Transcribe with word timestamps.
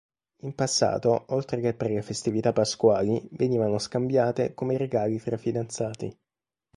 In 0.37 0.55
passato 0.55 1.25
oltre 1.27 1.61
che 1.61 1.75
per 1.75 1.91
le 1.91 2.01
festività 2.01 2.53
pasquali 2.53 3.21
venivano 3.33 3.77
scambiate 3.77 4.55
come 4.55 4.75
regali 4.75 5.19
tra 5.21 5.37
fidanzati. 5.37 6.17